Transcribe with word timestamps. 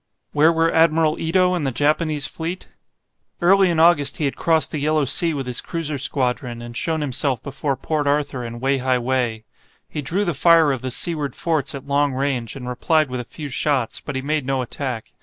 Where 0.31 0.51
were 0.51 0.73
Admiral 0.73 1.19
Ito 1.19 1.53
and 1.53 1.63
the 1.63 1.69
Japanese 1.71 2.25
fleet? 2.25 2.75
Early 3.39 3.69
in 3.69 3.79
August 3.79 4.17
he 4.17 4.25
had 4.25 4.35
crossed 4.35 4.71
the 4.71 4.79
Yellow 4.79 5.05
Sea 5.05 5.35
with 5.35 5.45
his 5.45 5.61
cruiser 5.61 5.99
squadron, 5.99 6.59
and 6.59 6.75
shown 6.75 7.01
himself 7.01 7.43
before 7.43 7.77
Port 7.77 8.07
Arthur 8.07 8.43
and 8.43 8.59
Wei 8.59 8.79
hai 8.79 8.97
Wei. 8.97 9.43
He 9.87 10.01
drew 10.01 10.25
the 10.25 10.33
fire 10.33 10.71
of 10.71 10.81
the 10.81 10.89
seaward 10.89 11.35
forts 11.35 11.75
at 11.75 11.85
long 11.85 12.13
range, 12.13 12.55
and 12.55 12.67
replied 12.67 13.09
with 13.11 13.19
a 13.19 13.23
few 13.23 13.49
shots, 13.49 14.01
but 14.01 14.15
he 14.15 14.23
made 14.23 14.43
no 14.47 14.63
attack. 14.63 15.03